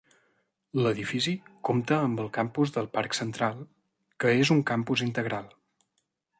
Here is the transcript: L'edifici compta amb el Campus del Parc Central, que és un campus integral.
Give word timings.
L'edifici 0.85 1.33
compta 1.69 1.99
amb 2.07 2.23
el 2.25 2.31
Campus 2.39 2.73
del 2.79 2.89
Parc 2.97 3.19
Central, 3.19 3.63
que 4.25 4.35
és 4.41 4.55
un 4.59 4.67
campus 4.73 5.07
integral. 5.11 5.57